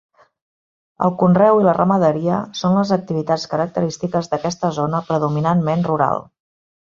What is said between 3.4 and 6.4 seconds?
característiques d'aquesta zona predominantment rural.